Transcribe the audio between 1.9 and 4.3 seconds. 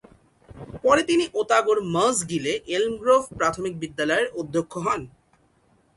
মসগিলে এলমগ্রোভ প্রাথমিক বিদ্যালয়ের